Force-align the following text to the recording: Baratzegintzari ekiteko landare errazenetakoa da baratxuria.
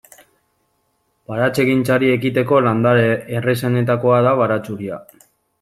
Baratzegintzari 1.31 2.09
ekiteko 2.15 2.63
landare 2.69 3.07
errazenetakoa 3.41 4.21
da 4.31 4.37
baratxuria. 4.45 5.03